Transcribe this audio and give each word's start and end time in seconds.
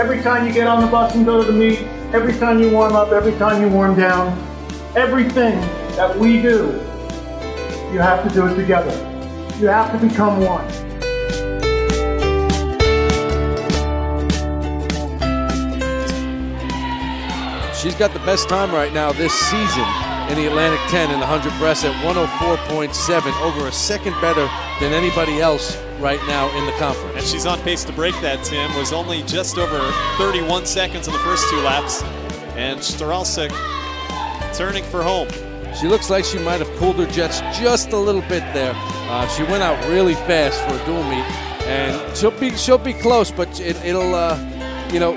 Every 0.00 0.22
time 0.22 0.46
you 0.46 0.52
get 0.54 0.66
on 0.66 0.80
the 0.80 0.86
bus 0.86 1.14
and 1.14 1.26
go 1.26 1.44
to 1.44 1.52
the 1.52 1.52
meet, 1.52 1.80
every 2.14 2.32
time 2.32 2.58
you 2.58 2.70
warm 2.70 2.96
up, 2.96 3.12
every 3.12 3.34
time 3.34 3.60
you 3.60 3.68
warm 3.68 3.94
down, 3.94 4.32
everything 4.96 5.60
that 5.94 6.18
we 6.18 6.40
do, 6.40 6.68
you 7.92 7.98
have 7.98 8.26
to 8.26 8.34
do 8.34 8.46
it 8.46 8.54
together. 8.54 8.92
You 9.58 9.66
have 9.66 9.92
to 9.92 10.08
become 10.08 10.40
one. 10.40 10.66
She's 17.74 17.94
got 17.94 18.14
the 18.14 18.22
best 18.24 18.48
time 18.48 18.72
right 18.72 18.94
now 18.94 19.12
this 19.12 19.34
season 19.34 19.84
in 20.30 20.36
the 20.36 20.46
Atlantic 20.46 20.80
10 20.88 21.10
in 21.10 21.20
the 21.20 21.26
100 21.26 21.58
breast 21.58 21.84
at 21.84 21.92
104.7, 22.02 23.42
over 23.42 23.68
a 23.68 23.72
second 23.72 24.18
better 24.22 24.48
than 24.80 24.94
anybody 24.94 25.42
else 25.42 25.76
right 26.00 26.20
now 26.26 26.48
in 26.58 26.66
the 26.66 26.72
conference. 26.72 27.16
And 27.16 27.24
she's 27.26 27.46
on 27.46 27.60
pace 27.60 27.84
to 27.84 27.92
break 27.92 28.14
that, 28.20 28.42
Tim. 28.44 28.74
Was 28.76 28.92
only 28.92 29.22
just 29.24 29.58
over 29.58 29.78
31 30.16 30.66
seconds 30.66 31.06
in 31.06 31.12
the 31.12 31.18
first 31.20 31.48
two 31.50 31.60
laps. 31.60 32.02
And 32.56 32.80
Staralsik 32.80 33.50
turning 34.54 34.84
for 34.84 35.02
home. 35.02 35.28
She 35.74 35.86
looks 35.86 36.10
like 36.10 36.24
she 36.24 36.38
might 36.38 36.60
have 36.60 36.68
cooled 36.78 36.96
her 36.96 37.06
jets 37.06 37.40
just 37.58 37.92
a 37.92 37.96
little 37.96 38.22
bit 38.22 38.42
there. 38.52 38.72
Uh, 38.76 39.26
she 39.28 39.44
went 39.44 39.62
out 39.62 39.78
really 39.88 40.14
fast 40.14 40.60
for 40.62 40.74
a 40.74 40.86
dual 40.86 41.04
meet, 41.04 41.24
and 41.66 42.16
she'll 42.16 42.32
be 42.32 42.50
she'll 42.56 42.78
be 42.78 42.92
close, 42.92 43.30
but 43.30 43.60
it, 43.60 43.76
will 43.84 44.14
uh, 44.14 44.36
you 44.92 44.98
know 44.98 45.14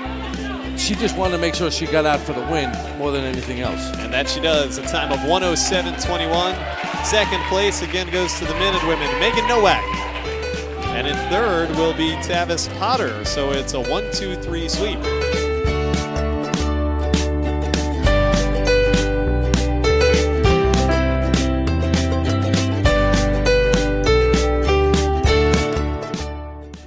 she 0.76 0.94
just 0.94 1.16
wanted 1.16 1.32
to 1.32 1.38
make 1.38 1.54
sure 1.54 1.70
she 1.70 1.86
got 1.86 2.06
out 2.06 2.20
for 2.20 2.32
the 2.32 2.40
win 2.42 2.70
more 2.98 3.10
than 3.10 3.24
anything 3.24 3.60
else. 3.60 3.90
And 3.98 4.12
that 4.12 4.28
she 4.28 4.40
does. 4.40 4.78
A 4.78 4.82
time 4.82 5.12
of 5.12 5.18
107.21. 5.20 7.04
Second 7.04 7.42
place 7.44 7.82
again 7.82 8.10
goes 8.10 8.38
to 8.38 8.44
the 8.44 8.54
men 8.54 8.74
and 8.74 8.88
women. 8.88 9.08
Megan 9.20 9.46
Nowak. 9.46 10.13
And 10.94 11.08
in 11.08 11.16
third 11.28 11.70
will 11.70 11.92
be 11.92 12.12
Tavis 12.22 12.72
Potter. 12.78 13.24
So 13.24 13.50
it's 13.50 13.74
a 13.74 13.80
1 13.80 14.12
2 14.12 14.36
3 14.36 14.68
sweep. 14.68 15.00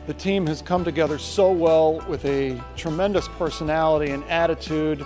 The 0.06 0.14
team 0.18 0.48
has 0.48 0.62
come 0.62 0.86
together 0.86 1.18
so 1.18 1.52
well 1.52 2.00
with 2.08 2.24
a 2.24 2.64
tremendous 2.78 3.28
personality 3.28 4.14
and 4.14 4.24
attitude. 4.24 5.06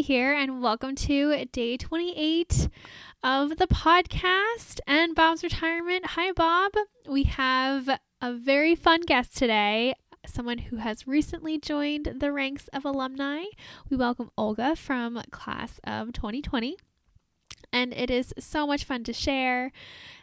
Here, 0.00 0.32
and 0.32 0.62
welcome 0.62 0.94
to 0.94 1.44
day 1.52 1.76
28 1.76 2.68
of 3.22 3.58
the 3.58 3.66
podcast 3.66 4.80
and 4.86 5.14
Bob's 5.14 5.44
retirement. 5.44 6.06
Hi, 6.06 6.32
Bob. 6.32 6.72
We 7.06 7.24
have 7.24 8.00
a 8.22 8.32
very 8.32 8.74
fun 8.74 9.02
guest 9.02 9.36
today, 9.36 9.94
someone 10.26 10.56
who 10.56 10.76
has 10.76 11.06
recently 11.06 11.58
joined 11.58 12.14
the 12.20 12.32
ranks 12.32 12.68
of 12.72 12.86
alumni. 12.86 13.44
We 13.90 13.98
welcome 13.98 14.30
Olga 14.38 14.76
from 14.76 15.22
class 15.30 15.78
of 15.84 16.14
2020. 16.14 16.78
And 17.70 17.92
it 17.92 18.10
is 18.10 18.32
so 18.38 18.66
much 18.66 18.84
fun 18.84 19.04
to 19.04 19.12
share 19.12 19.72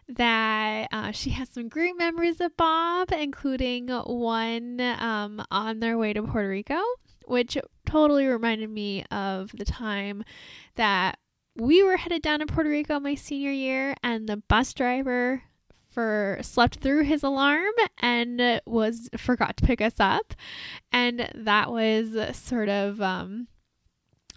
that 0.08 0.88
uh, 0.92 1.12
she 1.12 1.30
has 1.32 1.50
some 1.50 1.70
great 1.70 1.96
memories 1.96 2.42
of 2.42 2.58
Bob, 2.58 3.12
including 3.12 3.90
one 3.90 4.82
um, 4.82 5.46
on 5.52 5.80
their 5.80 5.96
way 5.96 6.14
to 6.14 6.24
Puerto 6.24 6.50
Rico 6.50 6.82
which 7.30 7.58
totally 7.86 8.26
reminded 8.26 8.70
me 8.70 9.06
of 9.12 9.52
the 9.58 9.66
time 9.66 10.24
that 10.76 11.18
we 11.56 11.84
were 11.84 11.98
headed 11.98 12.22
down 12.22 12.40
to 12.40 12.46
Puerto 12.46 12.70
Rico 12.70 13.00
my 13.00 13.16
senior 13.16 13.52
year 13.52 13.96
and 14.04 14.28
the 14.28 14.38
bus 14.38 14.74
driver 14.74 15.44
for 15.92 16.40
slept 16.42 16.78
through 16.78 17.04
his 17.04 17.24
alarm 17.24 17.74
and 18.00 18.62
was 18.66 19.10
forgot 19.18 19.58
to 19.58 19.66
pick 19.66 19.82
us 19.82 19.96
up. 20.00 20.34
And 20.92 21.30
that 21.36 21.72
was 21.72 22.16
sort 22.38 22.70
of 22.70 23.02
um, 23.02 23.48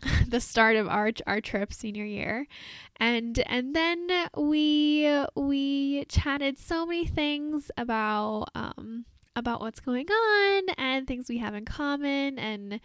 the 0.29 0.41
start 0.41 0.77
of 0.77 0.89
our 0.89 1.13
our 1.27 1.41
trip 1.41 1.73
senior 1.73 2.05
year. 2.05 2.47
And 2.99 3.39
and 3.47 3.75
then 3.75 4.09
we 4.37 5.25
we 5.35 6.05
chatted 6.07 6.59
so 6.59 6.87
many 6.87 7.07
things 7.07 7.71
about 7.77 8.49
um, 8.55 9.05
about 9.35 9.61
what's 9.61 9.81
going 9.81 10.09
on 10.09 10.63
and 10.79 11.07
things 11.07 11.29
we 11.29 11.39
have 11.39 11.55
in 11.55 11.65
common. 11.65 12.39
And 12.39 12.81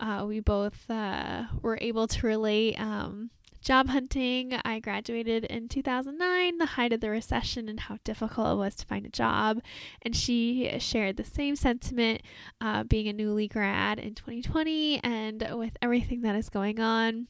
uh, 0.00 0.24
we 0.26 0.40
both 0.40 0.88
uh, 0.90 1.44
were 1.62 1.78
able 1.80 2.06
to 2.08 2.26
relate. 2.26 2.80
Um, 2.80 3.30
job 3.60 3.88
hunting. 3.88 4.54
I 4.64 4.80
graduated 4.80 5.44
in 5.44 5.68
2009, 5.68 6.58
the 6.58 6.66
height 6.66 6.92
of 6.92 7.00
the 7.00 7.10
recession, 7.10 7.68
and 7.68 7.80
how 7.80 7.98
difficult 8.04 8.52
it 8.52 8.56
was 8.56 8.74
to 8.76 8.86
find 8.86 9.04
a 9.04 9.10
job. 9.10 9.60
And 10.02 10.14
she 10.14 10.78
shared 10.78 11.16
the 11.16 11.24
same 11.24 11.56
sentiment, 11.56 12.22
uh, 12.60 12.84
being 12.84 13.08
a 13.08 13.12
newly 13.12 13.48
grad 13.48 13.98
in 13.98 14.14
2020, 14.14 15.02
and 15.02 15.48
with 15.52 15.76
everything 15.82 16.22
that 16.22 16.36
is 16.36 16.48
going 16.48 16.80
on. 16.80 17.26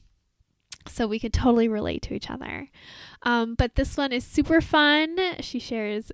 So 0.87 1.07
we 1.07 1.19
could 1.19 1.33
totally 1.33 1.67
relate 1.67 2.03
to 2.03 2.13
each 2.13 2.29
other. 2.29 2.69
Um, 3.23 3.55
but 3.55 3.75
this 3.75 3.97
one 3.97 4.11
is 4.11 4.23
super 4.23 4.61
fun. 4.61 5.17
She 5.41 5.59
shares 5.59 6.11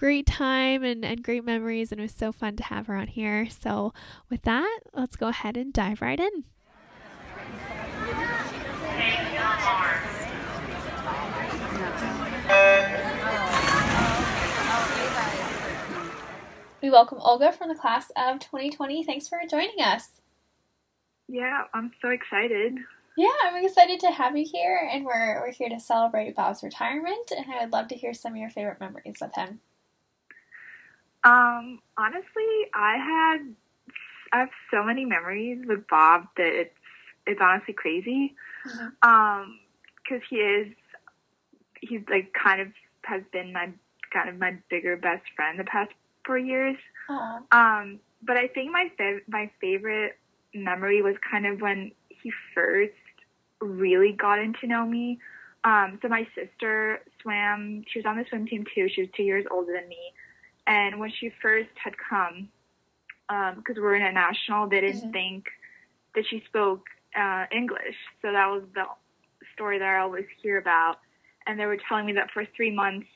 great 0.00 0.24
time 0.24 0.82
and, 0.82 1.04
and 1.04 1.22
great 1.22 1.44
memories, 1.44 1.92
and 1.92 2.00
it 2.00 2.04
was 2.04 2.14
so 2.14 2.32
fun 2.32 2.56
to 2.56 2.64
have 2.64 2.86
her 2.86 2.96
on 2.96 3.06
here. 3.06 3.46
So, 3.50 3.92
with 4.30 4.40
that, 4.44 4.80
let's 4.94 5.14
go 5.14 5.28
ahead 5.28 5.58
and 5.58 5.74
dive 5.74 6.00
right 6.00 6.18
in. 6.18 6.44
We 16.80 16.88
welcome 16.88 17.18
Olga 17.20 17.52
from 17.52 17.68
the 17.68 17.74
class 17.74 18.10
of 18.16 18.38
2020. 18.40 19.04
Thanks 19.04 19.28
for 19.28 19.38
joining 19.50 19.82
us. 19.82 20.08
Yeah, 21.28 21.64
I'm 21.74 21.92
so 22.00 22.08
excited. 22.08 22.78
Yeah, 23.18 23.28
I'm 23.44 23.62
excited 23.62 24.00
to 24.00 24.10
have 24.10 24.34
you 24.34 24.46
here, 24.50 24.88
and 24.90 25.04
we're, 25.04 25.42
we're 25.42 25.52
here 25.52 25.68
to 25.68 25.78
celebrate 25.78 26.34
Bob's 26.34 26.62
retirement, 26.62 27.30
and 27.36 27.44
I 27.52 27.62
would 27.62 27.72
love 27.74 27.88
to 27.88 27.96
hear 27.96 28.14
some 28.14 28.32
of 28.32 28.38
your 28.38 28.48
favorite 28.48 28.80
memories 28.80 29.18
with 29.20 29.34
him. 29.34 29.60
Um, 31.24 31.80
honestly, 31.98 32.66
I 32.74 32.96
had 32.96 33.54
I 34.32 34.40
have 34.40 34.50
so 34.70 34.84
many 34.84 35.04
memories 35.04 35.64
with 35.66 35.86
Bob 35.88 36.26
that 36.36 36.46
it's 36.46 36.74
it's 37.26 37.40
honestly 37.42 37.74
crazy. 37.74 38.34
Mm-hmm. 38.66 39.08
Um, 39.08 39.58
because 40.02 40.22
he 40.28 40.36
is 40.36 40.72
he's 41.80 42.02
like 42.10 42.32
kind 42.32 42.60
of 42.60 42.68
has 43.02 43.22
been 43.32 43.52
my 43.52 43.70
kind 44.12 44.28
of 44.28 44.38
my 44.38 44.56
bigger 44.68 44.96
best 44.96 45.22
friend 45.36 45.58
the 45.58 45.64
past 45.64 45.92
four 46.24 46.38
years. 46.38 46.76
Aww. 47.08 47.42
Um, 47.52 48.00
but 48.22 48.36
I 48.36 48.48
think 48.48 48.70
my 48.70 48.90
fav- 48.98 49.28
my 49.28 49.50
favorite 49.60 50.18
memory 50.54 51.02
was 51.02 51.16
kind 51.30 51.46
of 51.46 51.60
when 51.60 51.92
he 52.08 52.32
first 52.54 52.92
really 53.60 54.12
got 54.12 54.38
into 54.38 54.66
know 54.66 54.86
me. 54.86 55.18
Um, 55.64 55.98
so 56.00 56.08
my 56.08 56.26
sister 56.34 57.02
swam. 57.20 57.84
She 57.88 57.98
was 57.98 58.06
on 58.06 58.16
the 58.16 58.24
swim 58.28 58.46
team 58.46 58.64
too. 58.74 58.88
She 58.88 59.02
was 59.02 59.10
two 59.16 59.22
years 59.22 59.44
older 59.50 59.72
than 59.72 59.88
me. 59.88 60.12
And 60.70 61.00
when 61.00 61.10
she 61.10 61.32
first 61.42 61.70
had 61.82 61.94
come, 61.98 62.48
because 63.28 63.76
um, 63.76 63.82
we're 63.82 63.96
international, 63.96 64.68
they 64.68 64.80
didn't 64.80 65.02
mm-hmm. 65.02 65.10
think 65.10 65.46
that 66.14 66.24
she 66.30 66.44
spoke 66.46 66.86
uh, 67.18 67.46
English. 67.50 67.96
So 68.22 68.30
that 68.30 68.46
was 68.46 68.62
the 68.72 68.84
story 69.52 69.80
that 69.80 69.88
I 69.88 69.98
always 69.98 70.26
hear 70.40 70.58
about. 70.58 70.98
And 71.46 71.58
they 71.58 71.66
were 71.66 71.78
telling 71.88 72.06
me 72.06 72.12
that 72.12 72.30
for 72.32 72.46
three 72.56 72.70
months 72.70 73.08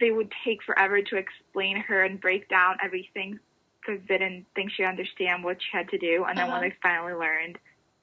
they 0.00 0.12
would 0.12 0.32
take 0.44 0.62
forever 0.62 1.02
to 1.02 1.16
explain 1.16 1.76
her 1.76 2.04
and 2.04 2.20
break 2.20 2.48
down 2.48 2.76
everything 2.82 3.38
because 3.80 4.00
they 4.08 4.16
didn't 4.16 4.46
think 4.54 4.70
she 4.70 4.84
understand 4.84 5.44
what 5.44 5.58
she 5.60 5.76
had 5.76 5.88
to 5.90 5.98
do. 5.98 6.24
And 6.24 6.38
then 6.38 6.46
Uh-huh. 6.46 6.60
when 6.60 6.70
they 6.70 6.76
finally 6.80 7.12
learned 7.14 7.58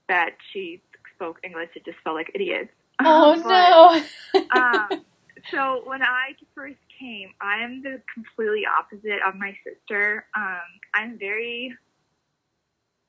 that 0.10 0.36
she 0.52 0.82
spoke 1.16 1.40
English, 1.44 1.70
it 1.76 1.86
just 1.86 1.98
felt 2.04 2.18
like 2.18 2.32
idiots. 2.36 2.70
Oh 3.04 3.42
But, 4.34 4.44
no. 4.44 4.46
um, 4.62 5.06
so 5.52 5.82
when 5.86 6.04
I 6.04 6.36
first 6.54 6.78
came, 7.00 7.34
I 7.42 7.60
am 7.64 7.82
the 7.82 8.02
completely 8.14 8.64
opposite 8.66 9.20
of 9.28 9.36
my 9.36 9.56
sister. 9.64 10.26
Um, 10.36 10.62
I'm 10.94 11.18
very, 11.18 11.76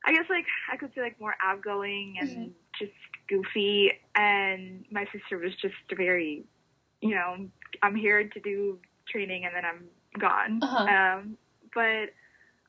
I 0.05 0.12
guess 0.12 0.27
like 0.31 0.47
I 0.73 0.77
could 0.77 0.93
say 0.94 1.00
like 1.00 1.19
more 1.21 1.35
outgoing 1.43 2.17
and 2.21 2.29
Mhm. 2.31 2.53
just 2.79 2.93
goofy, 3.29 3.93
and 4.15 4.85
my 4.91 5.06
sister 5.12 5.38
was 5.38 5.55
just 5.56 5.75
very, 5.94 6.44
you 7.00 7.15
know, 7.15 7.49
I'm 7.83 7.94
here 7.97 8.29
to 8.29 8.41
do 8.41 8.79
training 9.09 9.44
and 9.47 9.55
then 9.55 9.65
I'm 9.65 9.89
gone. 10.19 10.62
Uh-huh. 10.62 10.85
Um, 10.85 11.39
but 11.75 12.12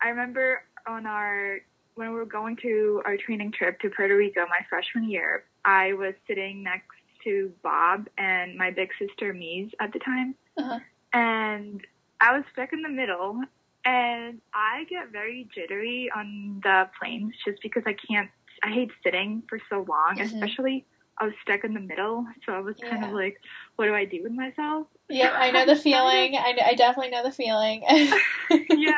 I 0.02 0.10
remember 0.10 0.64
on 0.88 1.06
our 1.06 1.60
when 1.96 2.10
we 2.10 2.16
were 2.16 2.26
going 2.26 2.56
to 2.58 3.02
our 3.06 3.18
training 3.18 3.52
trip 3.52 3.80
to 3.80 3.90
Puerto 3.90 4.16
Rico 4.16 4.46
my 4.48 4.64
freshman 4.70 5.10
year, 5.10 5.46
I 5.66 5.94
was 5.94 6.14
sitting 6.28 6.62
next 6.64 6.96
to 7.24 7.52
Bob 7.64 8.08
and 8.20 8.56
my 8.56 8.70
big 8.70 8.90
sister 9.00 9.34
Mies 9.34 9.72
at 9.80 9.92
the 9.94 10.00
time, 10.00 10.36
Uh-huh. 10.58 10.80
And 11.14 11.82
I 12.22 12.36
was 12.36 12.44
stuck 12.52 12.74
in 12.74 12.82
the 12.82 12.90
middle. 12.90 13.42
And 13.86 14.42
I 14.54 14.84
get 14.90 15.14
very 15.14 15.48
jittery 15.56 16.12
on 16.14 16.60
the 16.62 16.90
planes 17.00 17.34
just 17.46 17.62
because 17.62 17.84
I 17.86 17.94
can't. 17.94 18.30
I 18.62 18.70
hate 18.74 18.90
sitting 19.02 19.44
for 19.48 19.60
so 19.70 19.86
long, 19.88 20.18
Mhm. 20.18 20.26
especially. 20.34 20.86
I 21.20 21.26
was 21.26 21.34
stuck 21.42 21.64
in 21.64 21.74
the 21.74 21.80
middle, 21.80 22.28
so 22.46 22.52
I 22.54 22.60
was 22.60 22.76
kind 22.82 23.02
Yeah. 23.02 23.08
of 23.08 23.14
like, 23.14 23.40
"What 23.78 23.86
do 23.86 23.96
I 23.96 24.04
do 24.04 24.22
with 24.24 24.34
myself?" 24.34 24.88
Yeah, 25.08 25.32
I 25.32 25.52
know 25.52 25.66
the 25.66 25.76
feeling. 25.88 26.36
I, 26.36 26.58
I 26.66 26.74
definitely 26.76 27.12
know 27.12 27.24
the 27.24 27.32
feeling. 27.32 27.84
yeah. 28.70 28.92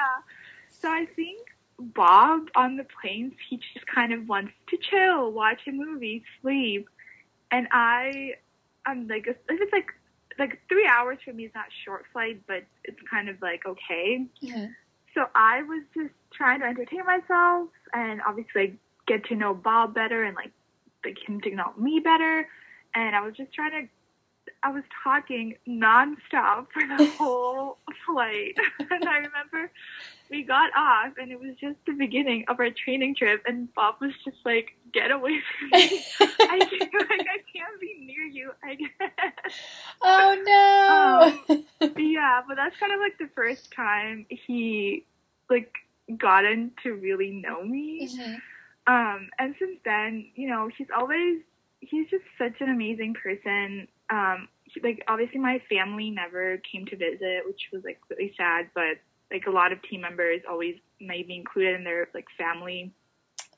So 0.70 0.90
I 0.90 1.06
think 1.16 1.48
Bob 1.78 2.50
on 2.56 2.76
the 2.76 2.86
planes, 3.00 3.34
he 3.48 3.58
just 3.58 3.86
kind 3.86 4.12
of 4.12 4.28
wants 4.28 4.54
to 4.70 4.78
chill, 4.78 5.32
watch 5.32 5.62
a 5.68 5.72
movie, 5.72 6.24
sleep, 6.42 6.90
and 7.52 7.68
I, 7.72 8.36
I'm 8.88 9.08
like, 9.08 9.28
if 9.28 9.38
it's 9.48 9.72
like, 9.72 9.94
like 10.40 10.60
three 10.70 10.88
hours 10.88 11.18
for 11.24 11.34
me 11.34 11.46
is 11.46 11.52
not 11.54 11.66
short 11.86 12.06
flight, 12.14 12.42
but 12.48 12.64
it's 12.84 13.00
kind 13.10 13.30
of 13.30 13.42
like 13.42 13.66
okay. 13.66 14.26
Mhm. 14.42 14.74
So 15.14 15.26
I 15.36 15.64
was 15.64 15.84
just 15.94 16.14
trying 16.34 16.60
to 16.62 16.66
entertain 16.68 17.06
myself 17.06 17.70
and 17.94 18.22
obviously 18.28 18.78
get 19.08 19.26
to 19.26 19.36
know 19.36 19.54
Bob 19.54 19.94
better 19.94 20.24
and 20.24 20.36
like 20.36 20.52
like 21.04 21.18
him 21.28 21.42
to 21.42 21.52
know 21.52 21.74
me 21.78 22.00
better. 22.00 22.48
And 22.96 23.16
I 23.16 23.22
was 23.22 23.36
just 23.36 23.54
trying 23.54 23.72
to 23.72 23.90
I 24.64 24.72
was 24.72 24.84
talking 25.04 25.56
nonstop 25.68 26.68
for 26.74 26.82
the 26.86 27.12
whole 27.18 27.78
flight. 28.06 28.56
and 28.80 29.06
I 29.08 29.18
remember 29.18 29.72
we 30.30 30.44
got 30.44 30.70
off 30.78 31.14
and 31.18 31.32
it 31.32 31.40
was 31.40 31.56
just 31.60 31.78
the 31.88 31.94
beginning 31.94 32.46
of 32.48 32.60
our 32.60 32.70
training 32.70 33.16
trip 33.16 33.42
and 33.48 33.74
Bob 33.74 33.96
was 34.02 34.12
just 34.24 34.38
like, 34.46 34.76
Get 34.92 35.12
away 35.12 35.40
from 35.60 35.70
me. 35.80 36.04
I 36.20 36.58
can't 36.60 37.10
like 37.10 37.22
I 37.22 37.38
can't 37.56 37.80
be 37.80 37.98
near 38.00 38.24
you. 38.24 38.52
I 38.64 38.74
guess. 38.74 39.54
Oh 40.12 41.44
no. 41.50 41.90
yeah, 41.98 42.42
but 42.48 42.56
that's 42.56 42.76
kind 42.78 42.94
of 42.94 43.00
like 43.00 43.18
the 43.18 43.30
first 43.36 43.72
time 43.72 44.26
he 44.30 45.06
like 45.50 45.72
gotten 46.18 46.72
to 46.84 46.94
really 46.94 47.32
know 47.32 47.64
me. 47.64 48.10
Mhm. 48.12 48.42
Um, 48.88 49.30
and 49.38 49.54
since 49.60 49.78
then, 49.86 50.26
you 50.36 50.50
know, 50.50 50.70
he's 50.76 50.88
always 50.96 51.40
he's 51.82 52.10
just 52.10 52.24
such 52.38 52.60
an 52.60 52.70
amazing 52.70 53.14
person. 53.14 53.88
Um, 54.10 54.48
he- 54.64 54.82
like 54.82 55.04
obviously 55.08 55.40
my 55.40 55.62
family 55.70 56.10
never 56.12 56.58
came 56.72 56.86
to 56.88 56.96
visit, 56.96 57.44
which 57.46 57.70
was 57.72 57.84
like 57.84 58.00
really 58.10 58.34
sad, 58.36 58.70
but 58.74 58.98
like 59.32 59.46
a 59.46 59.52
lot 59.52 59.72
of 59.72 59.82
team 59.84 60.02
members 60.02 60.42
always 60.50 60.76
made 61.00 61.28
me 61.28 61.38
included 61.38 61.76
in 61.76 61.84
their 61.84 62.10
like 62.14 62.26
family. 62.38 62.92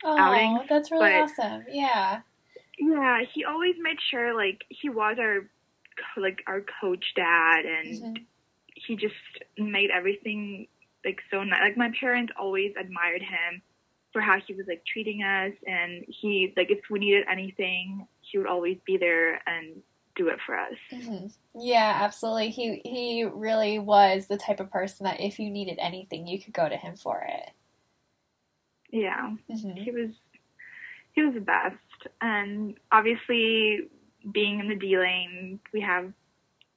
Oh, 0.04 0.18
outings, 0.18 0.68
that's 0.68 0.92
really 0.92 1.12
but- 1.12 1.22
awesome. 1.22 1.64
Yeah. 1.70 2.22
Yeah, 2.80 3.20
he 3.32 3.46
always 3.46 3.76
made 3.80 3.98
sure 4.10 4.34
like 4.36 4.64
he 4.70 4.90
was 4.90 5.18
our 5.20 5.48
like 6.18 6.40
our 6.48 6.62
coach 6.82 7.04
dad 7.16 7.66
and 7.66 8.18
Mhm. 8.18 8.26
he 8.76 8.96
just 8.96 9.16
made 9.58 9.92
everything 9.92 10.68
like 11.06 11.20
so 11.30 11.44
nice. 11.44 11.62
Like 11.62 11.78
my 11.78 11.92
parents 12.00 12.34
always 12.40 12.74
admired 12.80 13.22
him 13.22 13.62
for 14.14 14.22
how 14.22 14.40
he 14.46 14.54
was 14.54 14.68
like 14.68 14.84
treating 14.86 15.24
us, 15.24 15.54
and 15.66 16.04
he 16.08 16.54
like 16.58 16.70
if 16.70 16.80
we 16.90 17.00
needed 17.00 17.26
anything, 17.32 18.08
he 18.22 18.38
would 18.38 18.48
always 18.48 18.78
be 18.86 18.98
there 18.98 19.42
and 19.48 19.82
do 20.16 20.28
it 20.28 20.40
for 20.46 20.58
us. 20.58 20.74
Mhm. 20.92 21.34
Yeah, 21.56 22.00
absolutely. 22.02 22.50
He 22.50 22.82
he 22.84 23.24
really 23.24 23.80
was 23.80 24.28
the 24.28 24.38
type 24.38 24.60
of 24.60 24.70
person 24.72 25.06
that 25.06 25.20
if 25.22 25.40
you 25.40 25.50
needed 25.50 25.78
anything, 25.80 26.28
you 26.28 26.42
could 26.42 26.54
go 26.54 26.68
to 26.68 26.78
him 26.78 26.96
for 26.96 27.22
it. 27.28 27.52
Yeah, 28.92 29.36
hmm 29.48 29.72
he 29.76 29.92
was 29.92 30.10
he 31.14 31.24
was 31.24 31.34
the 31.34 31.42
best, 31.42 31.78
and 32.20 32.78
obviously 32.92 33.90
being 34.32 34.60
in 34.60 34.68
the 34.70 34.76
D 34.76 34.98
lane, 34.98 35.60
we 35.74 35.82
have 35.82 36.12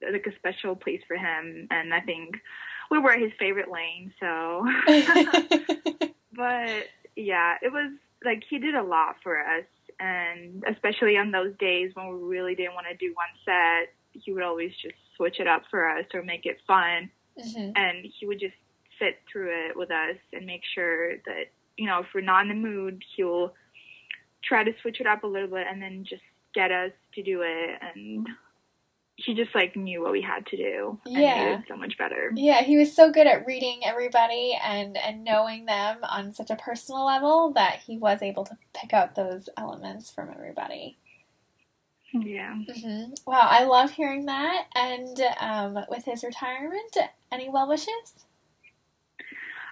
like 0.01 0.25
a 0.27 0.35
special 0.35 0.75
place 0.75 1.01
for 1.07 1.17
him, 1.17 1.67
and 1.71 1.93
I 1.93 2.01
think 2.01 2.35
we 2.91 2.99
were 2.99 3.13
his 3.17 3.31
favorite 3.39 3.69
lane. 3.71 4.13
So, 4.19 4.65
but 6.35 6.87
yeah, 7.15 7.55
it 7.61 7.71
was 7.71 7.91
like 8.23 8.43
he 8.49 8.59
did 8.59 8.75
a 8.75 8.83
lot 8.83 9.17
for 9.23 9.39
us, 9.39 9.65
and 9.99 10.63
especially 10.67 11.17
on 11.17 11.31
those 11.31 11.53
days 11.59 11.91
when 11.93 12.09
we 12.09 12.23
really 12.23 12.55
didn't 12.55 12.73
want 12.73 12.87
to 12.89 12.97
do 12.97 13.13
one 13.13 13.27
set, 13.43 13.93
he 14.11 14.31
would 14.33 14.43
always 14.43 14.71
just 14.81 14.95
switch 15.15 15.39
it 15.39 15.47
up 15.47 15.63
for 15.69 15.87
us 15.87 16.05
or 16.13 16.23
make 16.23 16.45
it 16.45 16.57
fun, 16.67 17.09
hmm 17.41 17.71
and 17.75 18.05
he 18.19 18.25
would 18.25 18.39
just 18.39 18.55
sit 18.99 19.19
through 19.29 19.49
it 19.51 19.75
with 19.75 19.91
us 19.91 20.15
and 20.31 20.45
make 20.45 20.61
sure 20.73 21.17
that 21.25 21.51
you 21.77 21.85
know 21.85 21.99
if 21.99 22.07
we're 22.13 22.21
not 22.21 22.43
in 22.43 22.49
the 22.49 22.55
mood, 22.55 23.03
he'll 23.15 23.53
try 24.43 24.63
to 24.63 24.71
switch 24.81 24.99
it 24.99 25.07
up 25.07 25.23
a 25.23 25.27
little 25.27 25.47
bit 25.47 25.65
and 25.69 25.81
then 25.81 26.05
just 26.07 26.21
get 26.55 26.71
us 26.71 26.91
to 27.15 27.21
do 27.23 27.41
it 27.43 27.79
and. 27.95 28.27
He 29.17 29.33
just 29.33 29.55
like 29.55 29.77
knew 29.77 30.01
what 30.01 30.11
we 30.11 30.21
had 30.21 30.45
to 30.47 30.57
do 30.57 30.99
and 31.05 31.13
Yeah. 31.15 31.35
made 31.45 31.53
it 31.59 31.61
so 31.69 31.77
much 31.77 31.97
better. 31.97 32.33
Yeah, 32.35 32.61
he 32.63 32.75
was 32.77 32.93
so 32.93 33.13
good 33.13 33.27
at 33.27 33.45
reading 33.47 33.79
everybody 33.85 34.59
and 34.61 34.97
and 34.97 35.23
knowing 35.23 35.63
them 35.63 35.99
on 36.03 36.33
such 36.33 36.49
a 36.49 36.57
personal 36.57 37.05
level 37.05 37.53
that 37.53 37.79
he 37.79 37.97
was 37.97 38.21
able 38.21 38.43
to 38.43 38.57
pick 38.73 38.91
out 38.93 39.15
those 39.15 39.47
elements 39.55 40.11
from 40.11 40.31
everybody. 40.31 40.97
Yeah. 42.11 42.55
Mm-hmm. 42.69 43.13
Wow, 43.25 43.47
I 43.49 43.63
love 43.63 43.91
hearing 43.91 44.25
that. 44.25 44.65
And 44.75 45.17
um, 45.39 45.85
with 45.89 46.03
his 46.03 46.21
retirement, 46.25 46.97
any 47.31 47.47
well 47.47 47.69
wishes? 47.69 48.25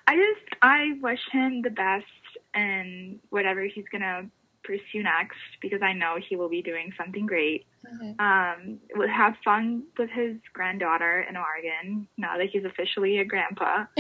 I 0.08 0.16
just 0.16 0.56
I 0.62 0.94
wish 1.02 1.20
him 1.34 1.62
the 1.64 1.70
best 1.70 2.06
and 2.54 3.20
whatever 3.30 3.64
he's 3.64 3.90
gonna 3.92 4.30
pursue 4.64 5.04
next 5.04 5.38
because 5.62 5.82
I 5.82 5.94
know 5.94 6.18
he 6.18 6.36
will 6.36 6.50
be 6.50 6.62
doing 6.62 6.94
something 6.98 7.26
great. 7.26 7.66
hmm 7.86 8.12
Um, 8.20 8.80
will 8.96 9.08
have 9.08 9.36
fun 9.44 9.84
with 9.98 10.10
his 10.10 10.38
granddaughter 10.54 11.26
in 11.28 11.38
Oregon 11.38 12.08
now 12.18 12.38
that 12.38 12.50
he's 12.50 12.66
officially 12.66 13.20
a 13.20 13.26
grandpa. 13.26 13.86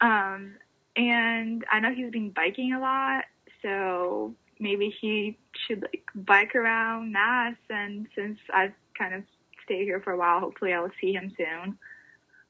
Um, 0.00 0.56
and 0.96 1.64
I 1.70 1.80
know 1.80 1.94
he's 1.94 2.10
been 2.10 2.30
biking 2.30 2.72
a 2.72 2.80
lot, 2.80 3.24
so 3.62 4.34
maybe 4.58 4.94
he 5.00 5.36
should 5.66 5.82
like 5.82 6.04
bike 6.14 6.54
around 6.54 7.12
Mass. 7.12 7.56
And 7.68 8.06
since 8.14 8.38
I've 8.54 8.72
kind 8.96 9.14
of 9.14 9.22
stayed 9.64 9.84
here 9.84 10.00
for 10.00 10.12
a 10.12 10.16
while, 10.16 10.40
hopefully 10.40 10.72
I'll 10.72 10.90
see 11.00 11.12
him 11.12 11.34
soon. 11.36 11.78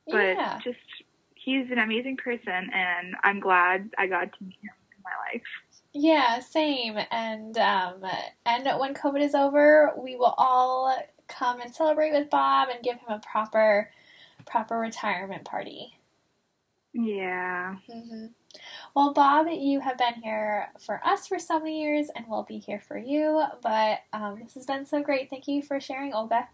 But 0.07 0.37
yeah. 0.37 0.59
just 0.63 0.79
he's 1.35 1.71
an 1.71 1.79
amazing 1.79 2.19
person, 2.19 2.71
and 2.73 3.17
I'm 3.25 3.41
glad 3.41 3.91
I 3.99 4.07
got 4.07 4.33
to 4.33 4.45
meet 4.45 4.59
him 4.63 4.71
in 4.97 5.03
my 5.03 5.33
life. 5.33 5.43
Yeah, 5.99 6.41
same. 6.41 6.99
And 7.11 7.57
um, 7.57 8.05
and 8.45 8.69
when 8.79 8.93
COVID 8.93 9.23
is 9.23 9.35
over, 9.35 9.95
we 9.97 10.15
will 10.15 10.35
all 10.37 10.95
come 11.27 11.61
and 11.61 11.75
celebrate 11.75 12.13
with 12.13 12.29
Bob 12.29 12.69
and 12.69 12.85
give 12.85 12.97
him 12.97 13.09
a 13.09 13.19
proper 13.21 13.91
proper 14.45 14.79
retirement 14.79 15.45
party. 15.45 15.99
Yeah. 16.93 17.77
hmm 17.91 18.27
Well, 18.95 19.15
Bob, 19.15 19.47
you 19.51 19.81
have 19.81 19.97
been 19.97 20.15
here 20.23 20.69
for 20.79 21.01
us 21.05 21.27
for 21.27 21.39
so 21.39 21.59
many 21.59 21.81
years, 21.81 22.09
and 22.15 22.27
we'll 22.29 22.43
be 22.43 22.59
here 22.59 22.81
for 22.81 22.99
you. 22.99 23.43
But 23.63 24.01
um, 24.13 24.39
this 24.43 24.55
has 24.55 24.67
been 24.67 24.85
so 24.85 25.03
great. 25.03 25.31
Thank 25.31 25.49
you 25.49 25.63
for 25.63 25.81
sharing, 25.81 26.13
Olga. 26.13 26.47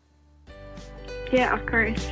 Yeah, 1.33 1.53
of 1.53 1.67
course. 1.67 2.11